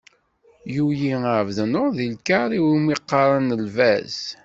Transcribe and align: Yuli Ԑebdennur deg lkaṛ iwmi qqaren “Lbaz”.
Yuli 0.75 1.09
Ԑebdennur 1.35 1.89
deg 1.97 2.09
lkaṛ 2.15 2.49
iwmi 2.59 2.95
qqaren 2.99 3.47
“Lbaz”. 3.65 4.15